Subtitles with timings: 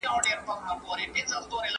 [0.03, 1.69] ¬ هر سړى په خپل کور کي پاچا دئ.